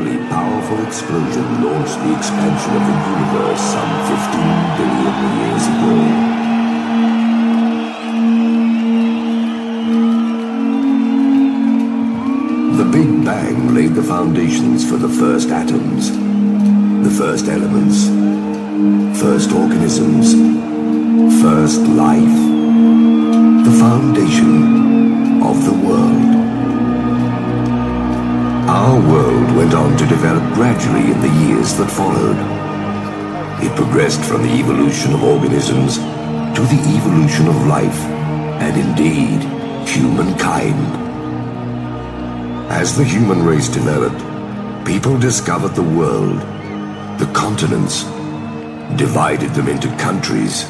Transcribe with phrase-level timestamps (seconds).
[0.00, 4.40] incredibly powerful explosion launched the expansion of the universe some 15
[4.76, 5.94] billion years ago.
[12.76, 18.08] The Big Bang laid the foundations for the first atoms, the first elements,
[19.20, 20.34] first organisms,
[21.42, 22.40] first life,
[23.64, 26.39] the foundation of the world.
[28.70, 32.36] Our world went on to develop gradually in the years that followed.
[33.64, 38.00] It progressed from the evolution of organisms to the evolution of life,
[38.62, 39.42] and indeed,
[39.88, 40.86] humankind.
[42.70, 44.22] As the human race developed,
[44.86, 46.38] people discovered the world,
[47.18, 48.04] the continents,
[48.96, 50.64] divided them into countries,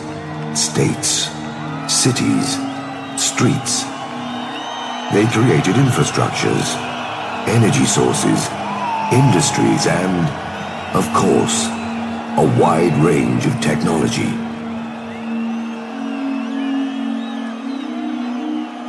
[0.54, 1.28] states,
[1.86, 2.56] cities,
[3.20, 3.82] streets.
[5.12, 6.89] They created infrastructures,
[7.48, 8.48] energy sources,
[9.12, 10.26] industries, and,
[10.96, 11.66] of course,
[12.38, 14.30] a wide range of technology.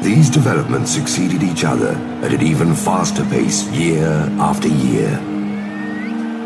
[0.01, 1.93] These developments succeeded each other
[2.23, 5.11] at an even faster pace year after year.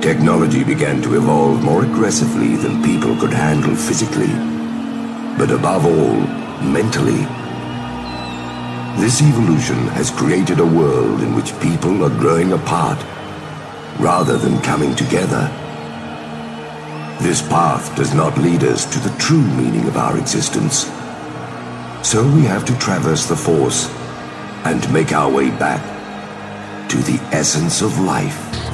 [0.01, 4.33] Technology began to evolve more aggressively than people could handle physically,
[5.37, 6.19] but above all,
[6.61, 7.25] mentally.
[8.97, 12.97] This evolution has created a world in which people are growing apart
[13.99, 15.51] rather than coming together.
[17.19, 20.85] This path does not lead us to the true meaning of our existence.
[22.07, 23.89] So we have to traverse the Force
[24.63, 25.83] and make our way back
[26.89, 28.64] to the essence of life.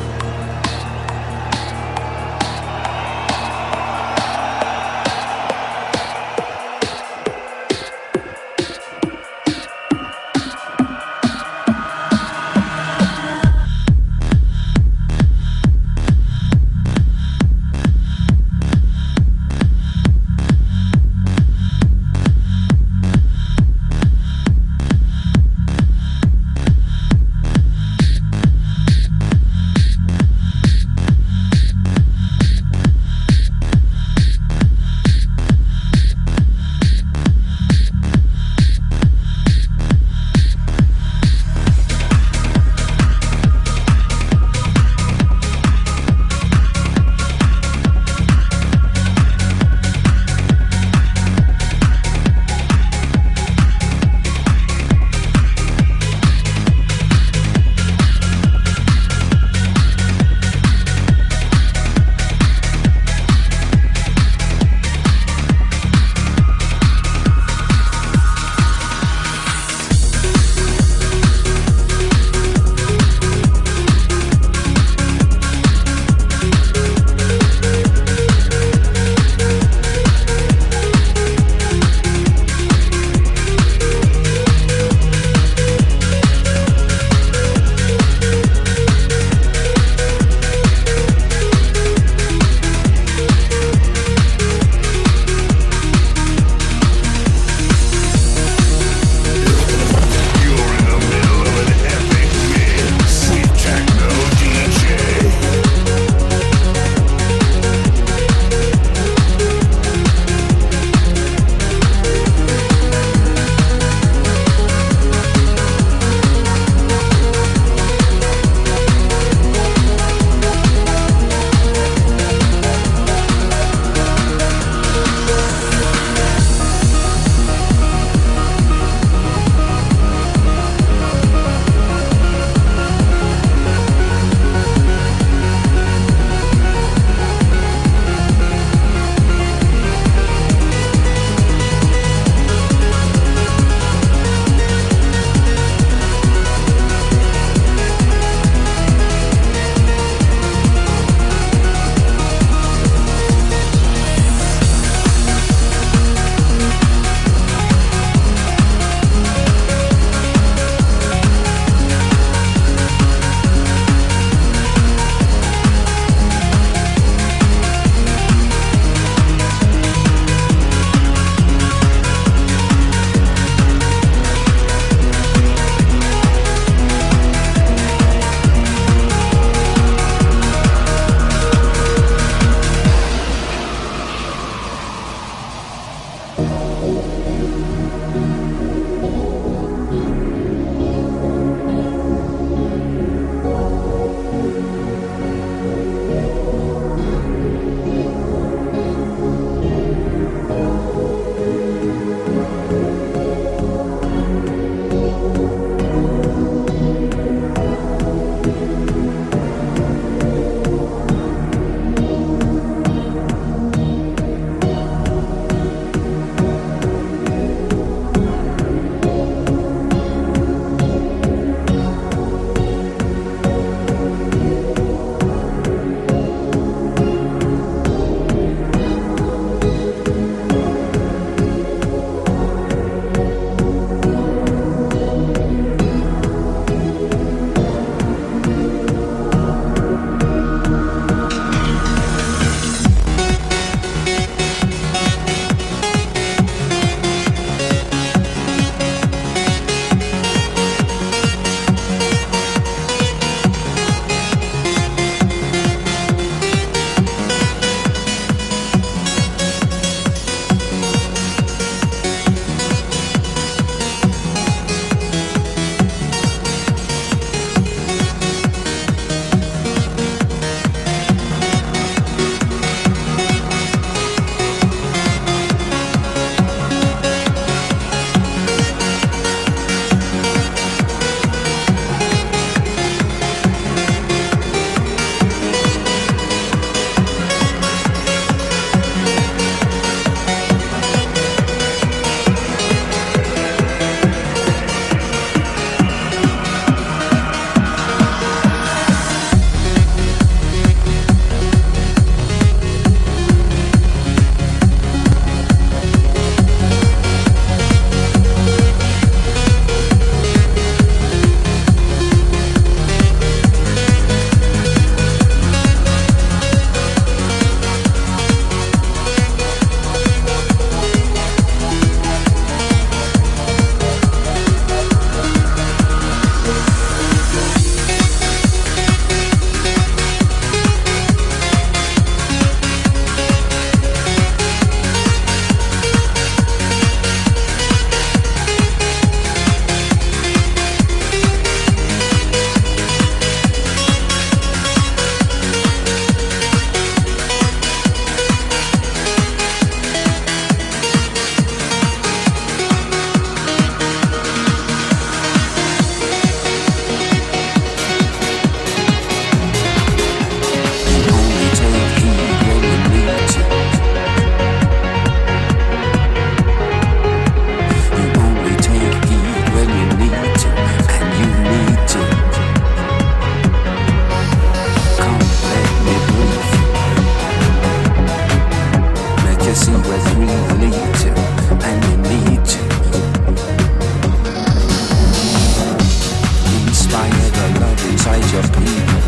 [388.11, 389.01] fight your people,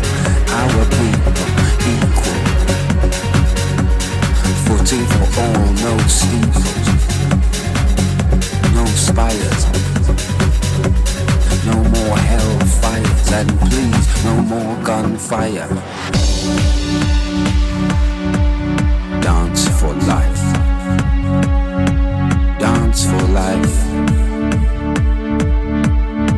[0.60, 1.48] our people
[1.92, 2.40] equal.
[4.64, 6.54] Fourteen for all, no sleep,
[8.78, 9.62] no spires,
[11.66, 15.68] no more hellfires, and please, no more gunfire.
[19.20, 20.44] Dance for life.
[22.58, 23.76] Dance for life.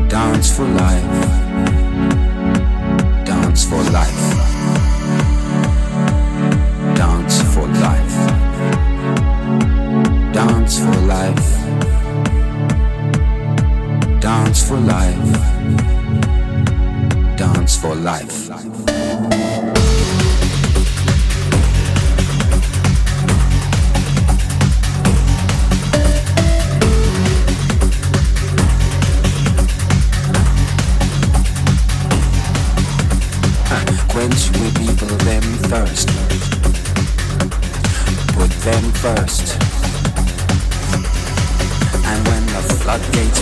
[0.09, 1.36] Dance for life.
[10.87, 11.51] For life.
[14.21, 15.33] Dance for life.
[17.37, 18.46] Dance for life.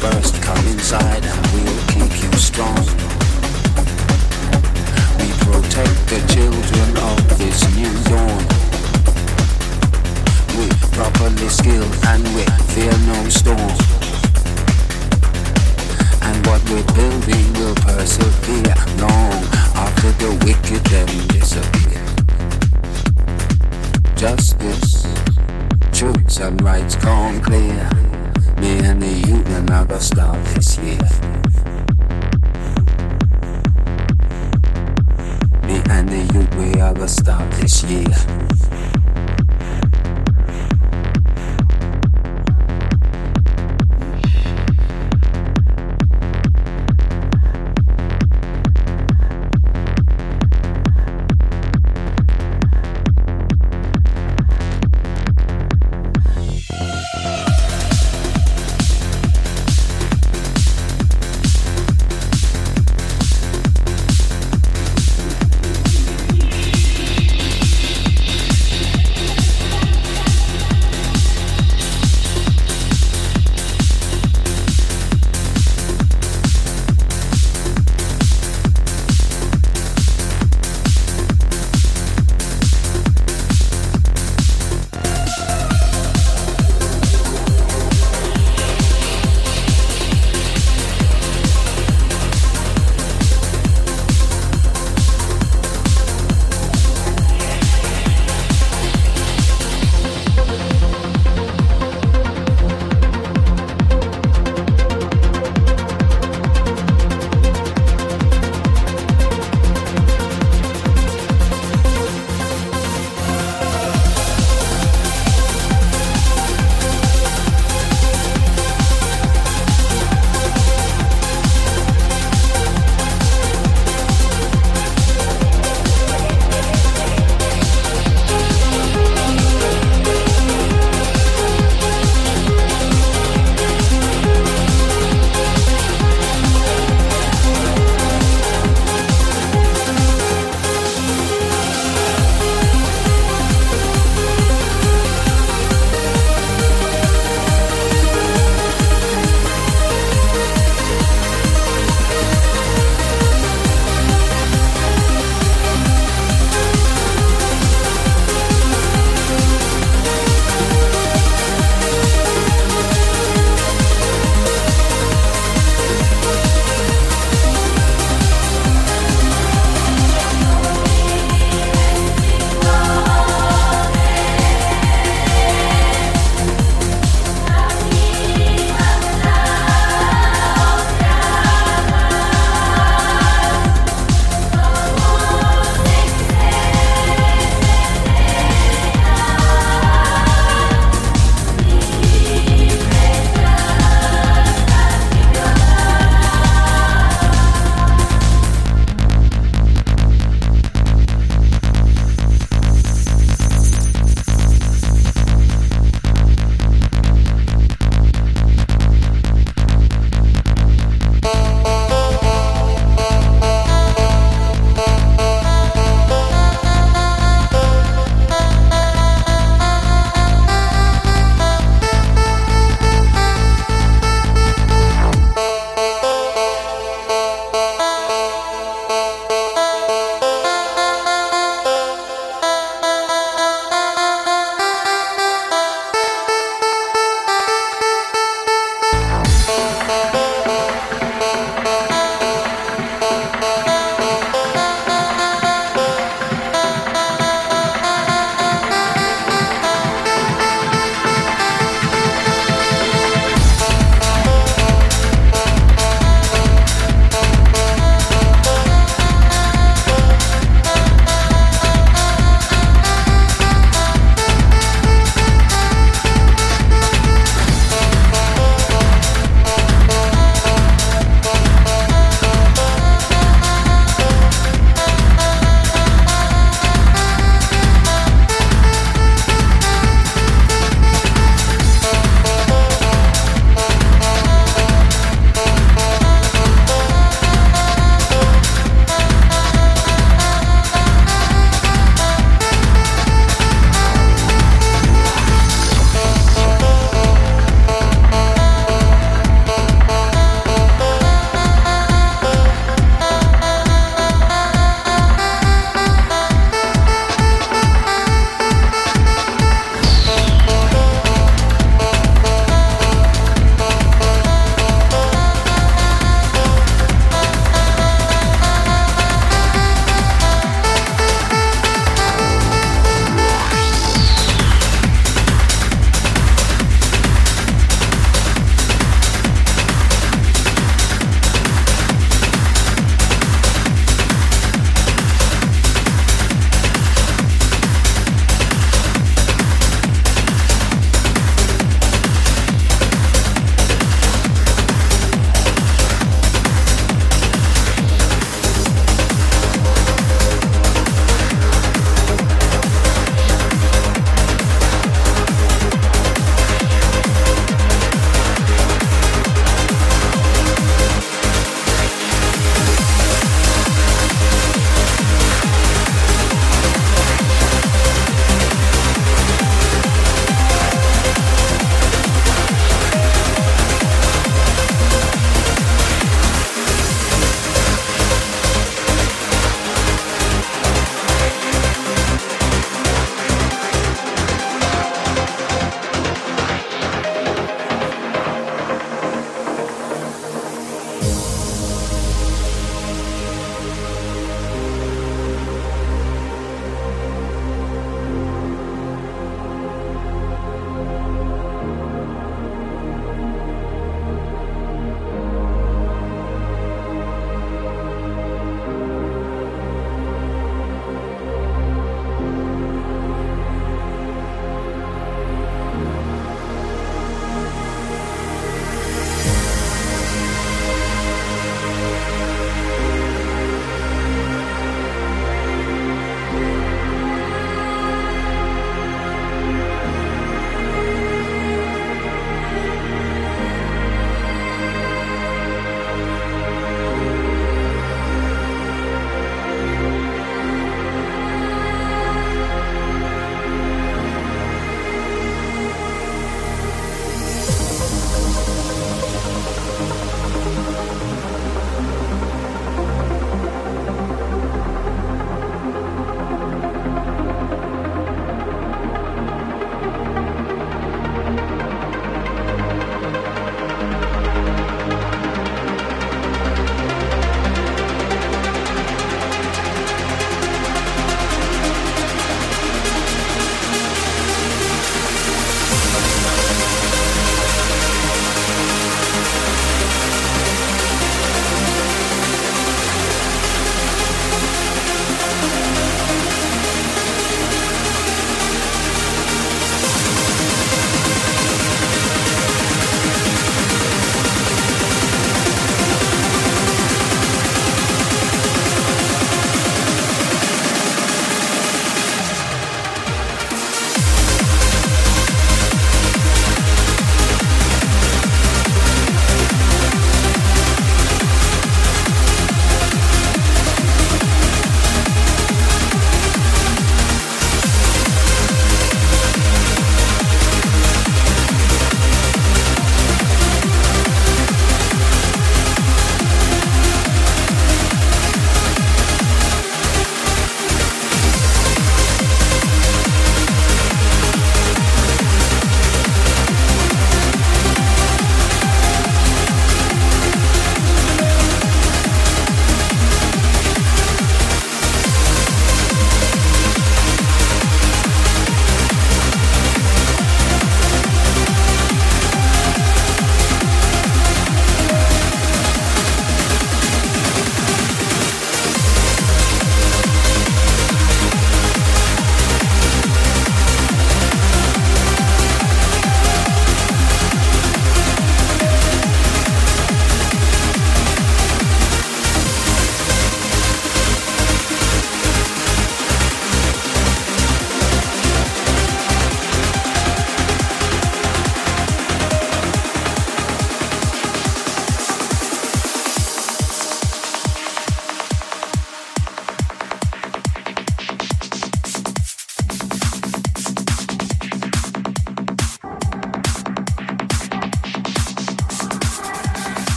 [0.00, 0.39] Burst,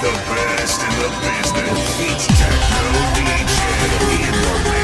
[0.00, 2.00] the best in the business.
[2.00, 4.77] It's Techno DJ in the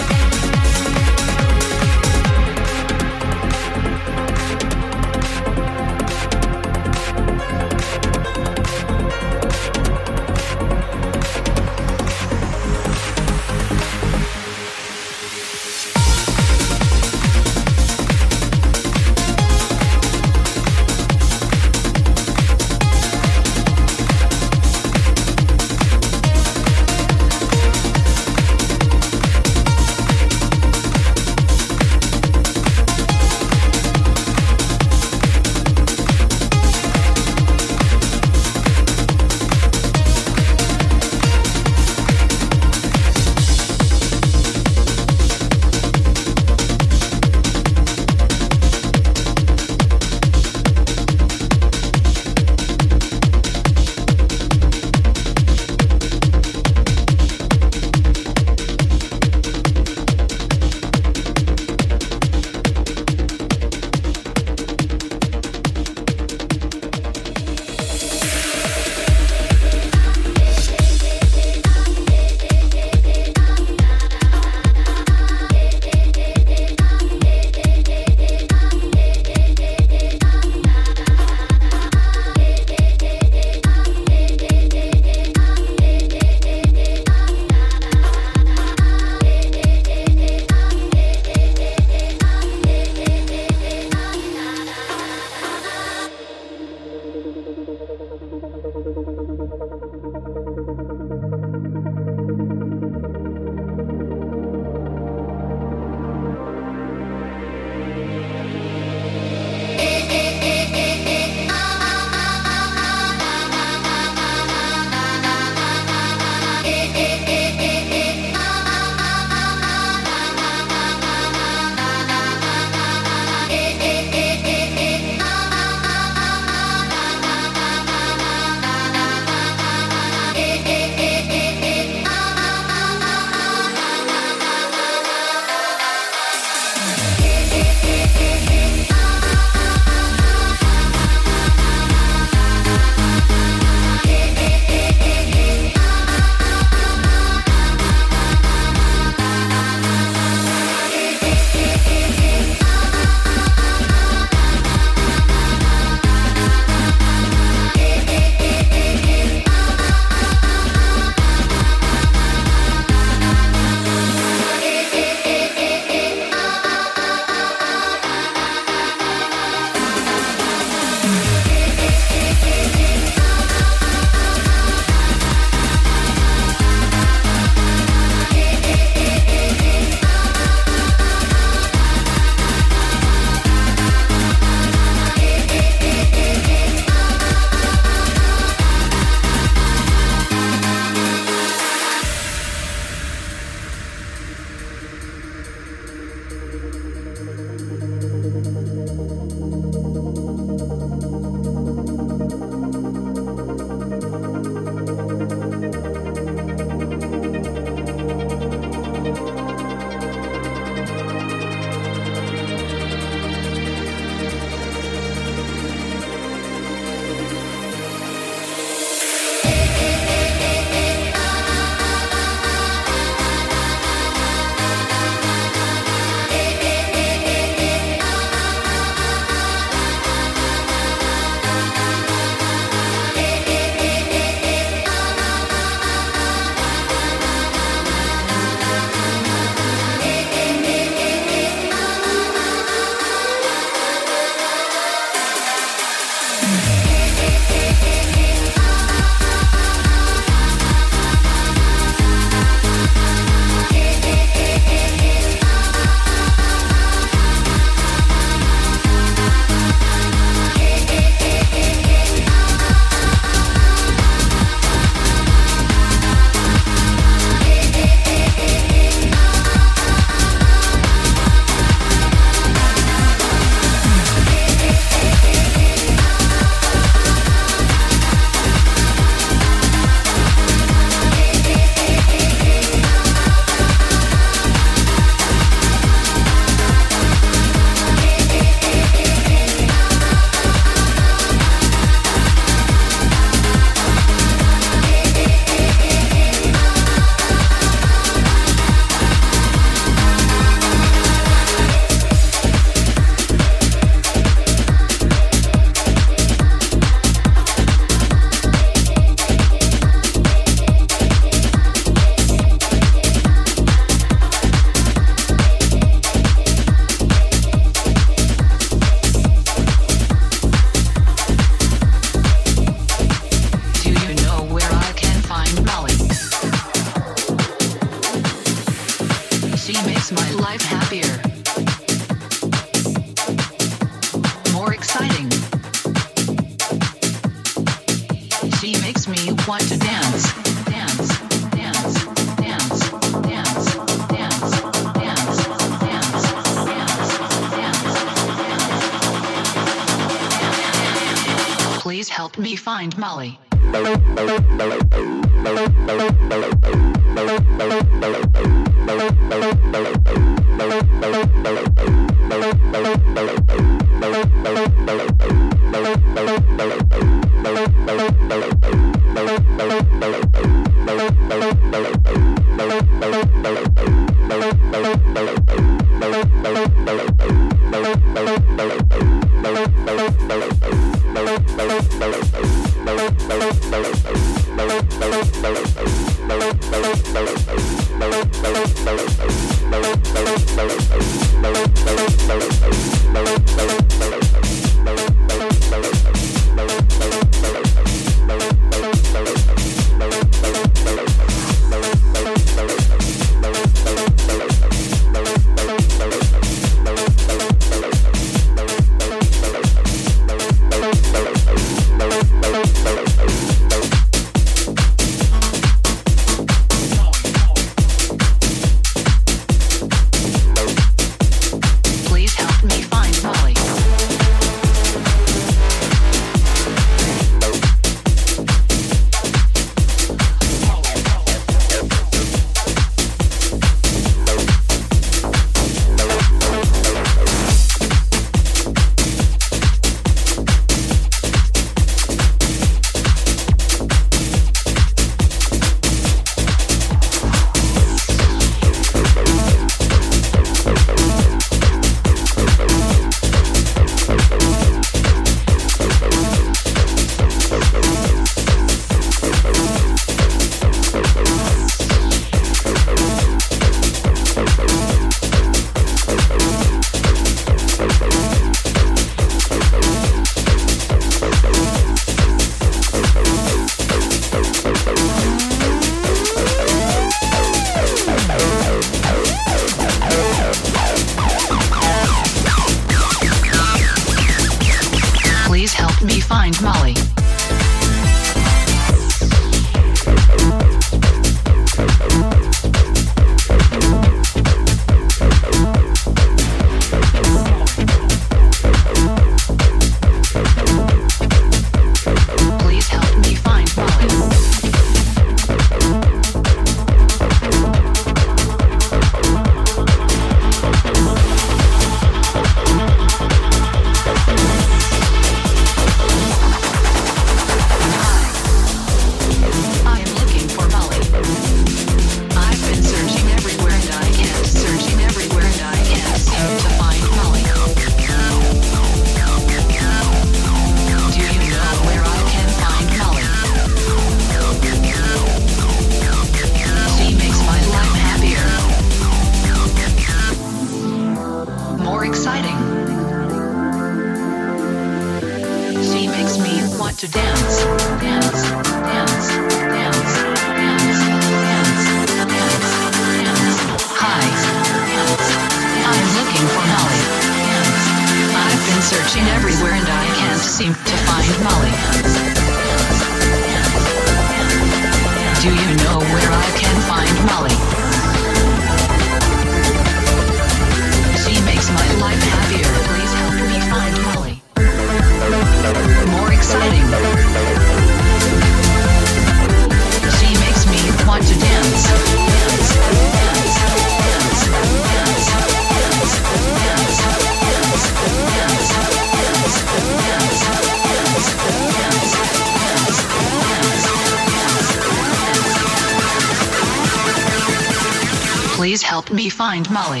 [599.71, 600.00] Molly.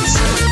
[0.00, 0.49] Dance,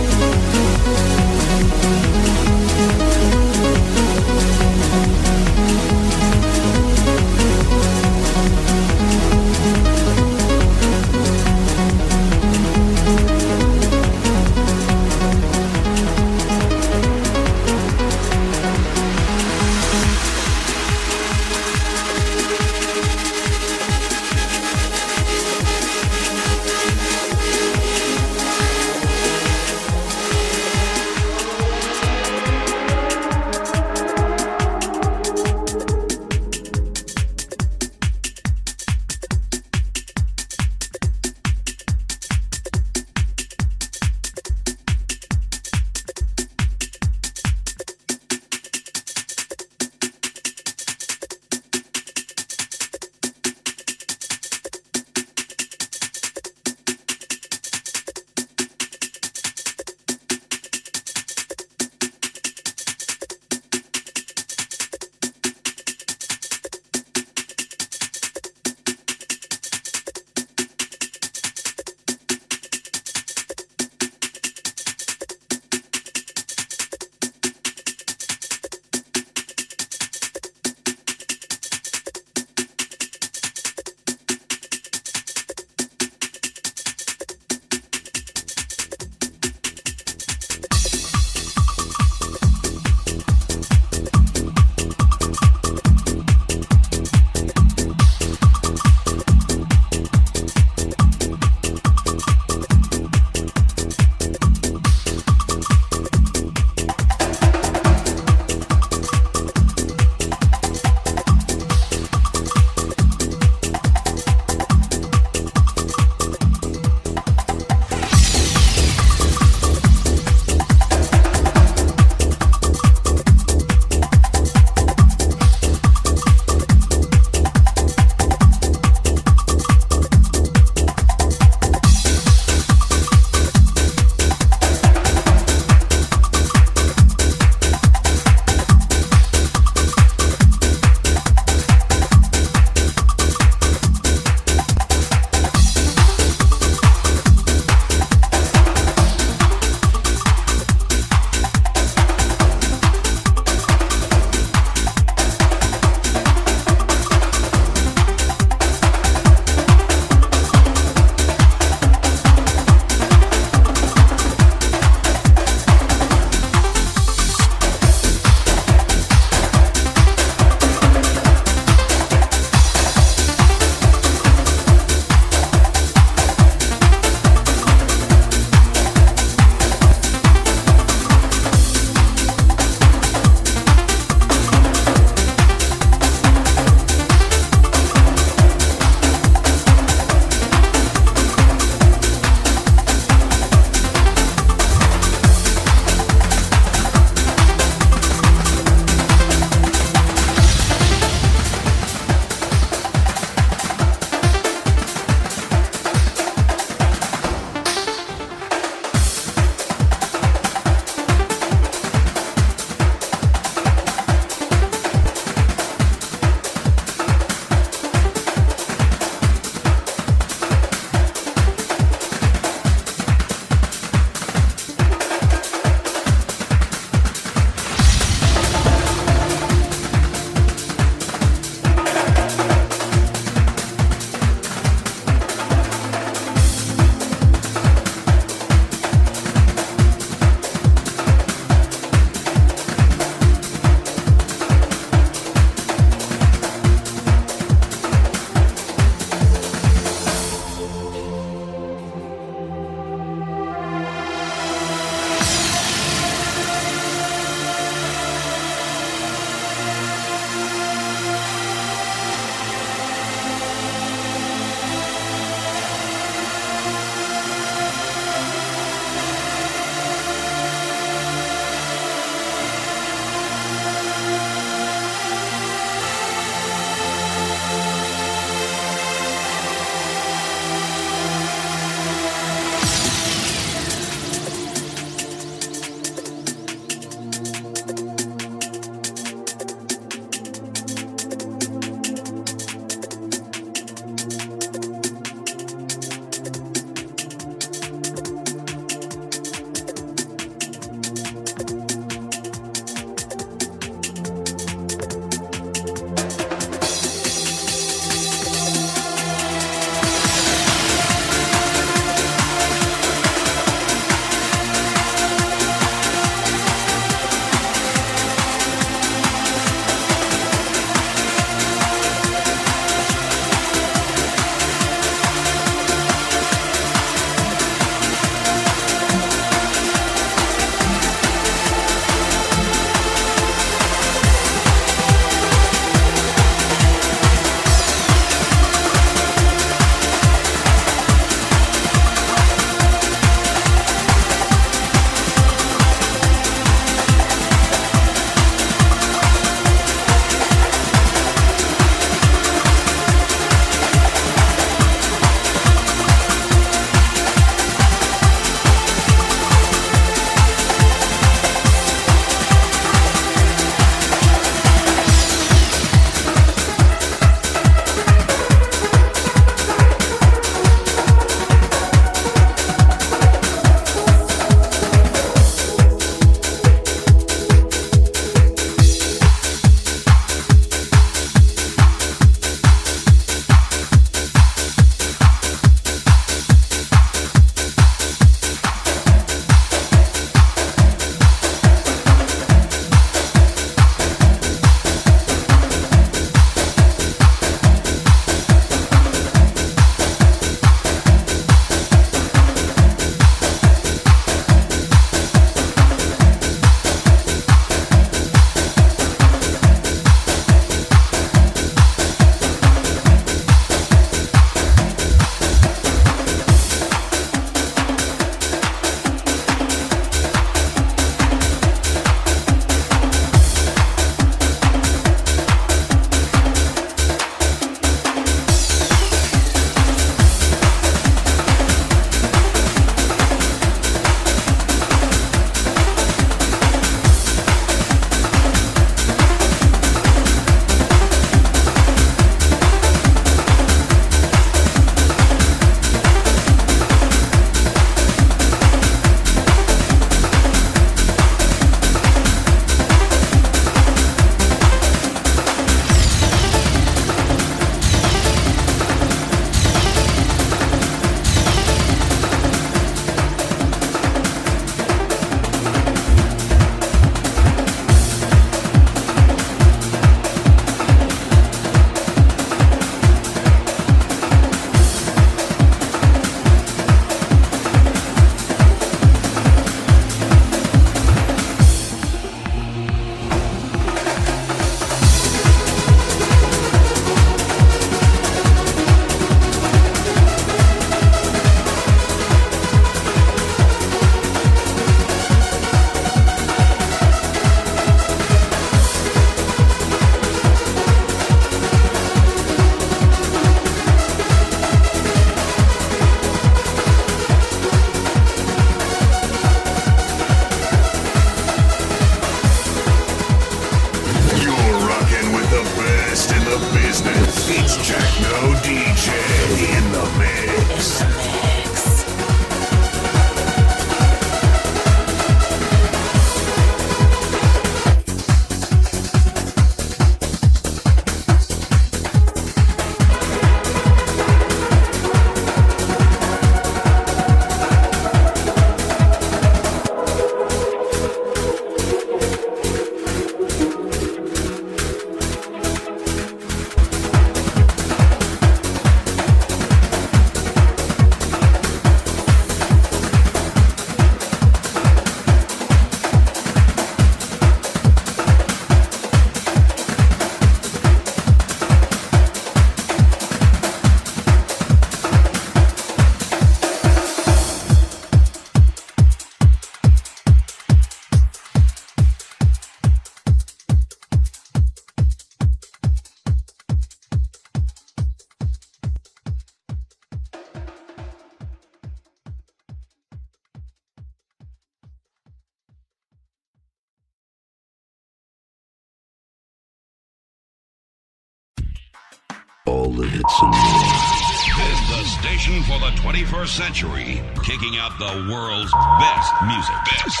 [596.40, 598.50] century, kicking out the world's
[598.80, 599.54] best music.
[599.68, 600.00] Best.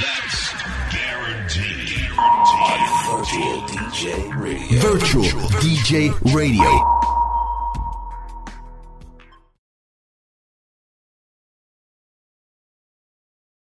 [0.00, 0.38] That's
[0.94, 1.82] guaranteed.
[3.10, 4.78] Virtual DJ Radio.
[4.78, 5.24] Virtual
[5.58, 6.21] DJ Radio.